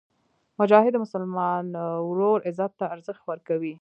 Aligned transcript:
مجاهد 0.61 0.91
د 0.93 0.97
مسلمان 1.05 1.65
ورور 2.09 2.39
عزت 2.47 2.71
ته 2.79 2.85
ارزښت 2.95 3.21
ورکوي. 3.29 3.69